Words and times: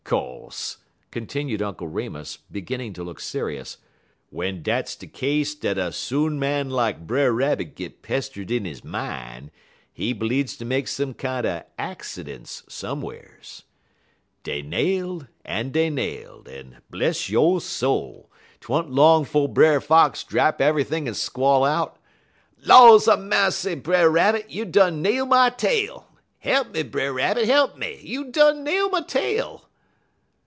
Co'se," 0.03 0.79
continued 1.09 1.61
Uncle 1.61 1.87
Remus, 1.87 2.39
beginning 2.51 2.91
to 2.91 3.03
look 3.03 3.21
serious, 3.21 3.77
"w'en 4.29 4.61
dat's 4.61 4.97
de 4.97 5.07
case 5.07 5.55
dat 5.55 5.77
a 5.77 5.93
soon 5.93 6.37
man 6.37 6.69
lak 6.69 6.99
Brer 6.99 7.31
Rabbit 7.31 7.77
git 7.77 8.01
pester'd 8.01 8.51
in 8.51 8.65
he 8.65 8.75
min', 8.83 9.51
he 9.93 10.13
bleedz 10.13 10.57
ter 10.59 10.65
make 10.65 10.89
some 10.89 11.13
kinder 11.13 11.63
accidents 11.79 12.63
some'rs. 12.67 13.63
"Dey 14.43 14.61
nailed 14.61 15.27
en 15.45 15.71
dey 15.71 15.89
nailed, 15.89 16.49
en, 16.49 16.81
bless 16.89 17.29
yo' 17.29 17.59
soul! 17.59 18.29
't 18.59 18.67
wa'n't 18.67 18.91
long 18.91 19.23
'fo' 19.23 19.47
Brer 19.47 19.79
Fox 19.79 20.25
drap 20.25 20.59
eve'yt'ing 20.59 21.07
en 21.07 21.13
squall 21.13 21.63
out: 21.63 21.97
"'Laws 22.65 23.07
'a' 23.07 23.15
massy, 23.15 23.75
Brer 23.75 24.09
Rabbit! 24.09 24.49
You 24.49 24.65
done 24.65 25.01
nail 25.01 25.25
my 25.25 25.49
tail. 25.51 26.09
He'p 26.39 26.73
me, 26.73 26.83
Brer 26.83 27.13
Rabbit, 27.13 27.45
he'p 27.45 27.77
me! 27.77 28.01
You 28.03 28.25
done 28.25 28.65
nail 28.65 28.89
my 28.89 29.03
tail!'" 29.03 29.69